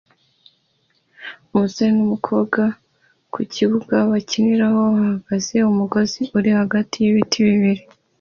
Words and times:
Umusore 1.53 1.89
n'umukobwa 1.97 2.61
ku 3.33 3.39
kibuga 3.53 3.95
bakiniraho 4.11 4.81
bahagaze 4.93 5.55
ku 5.65 5.71
mugozi 5.79 6.19
uri 6.37 6.49
hagati 6.59 6.95
y'ibiti 7.01 7.39
bibiri 7.47 7.83